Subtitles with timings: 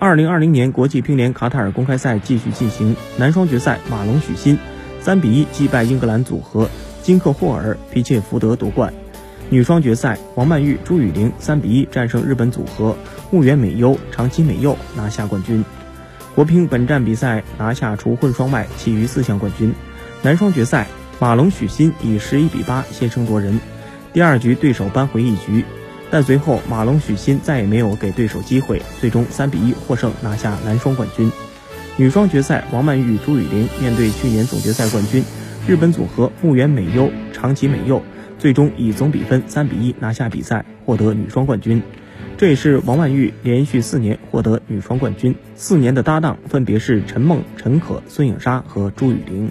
[0.00, 4.56] 二零二零年国际乒联卡塔尔公开赛继续进行，男双决赛，马龙许昕
[5.00, 6.70] 三比一击败英格兰组合
[7.02, 8.92] 金克霍尔皮切福德夺冠；
[9.50, 12.96] 女双决赛，王曼玉朱雨玲三比一战胜日本组合
[13.32, 15.64] 木原美优长崎美柚拿下冠军。
[16.36, 19.74] 国乒本站比赛拿下除混双外其余四项冠军。
[20.22, 20.86] 男双决赛，
[21.18, 23.58] 马龙许昕以十一比八先声夺人，
[24.12, 25.64] 第二局对手扳回一局。
[26.10, 31.30] 但随后，马龙许昕再也没有给对手机会，最终三比一获胜，拿下男双冠军。
[31.96, 35.22] 女双决赛，王曼玉、朱雨玲面对去年总决赛冠军
[35.66, 38.02] 日本组合木原美优、长崎美柚，
[38.38, 41.82] 最终以总比分三比一拿下比赛，获得女双冠军。
[42.36, 49.50] 这也是王曼玉连续四年获得女双冠军，四年的搭档分别是陈梦、陈可、孙颖莎和朱雨玲。